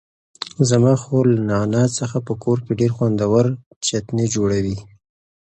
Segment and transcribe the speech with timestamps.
[0.69, 3.45] زما خور له نعناع څخه په کور کې ډېر خوندور
[3.85, 4.77] چتني جوړوي.